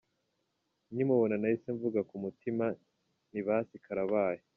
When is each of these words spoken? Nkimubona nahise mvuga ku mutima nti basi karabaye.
Nkimubona 0.91 1.35
nahise 1.37 1.69
mvuga 1.77 1.99
ku 2.09 2.15
mutima 2.23 2.65
nti 3.29 3.39
basi 3.47 3.75
karabaye. 3.85 4.41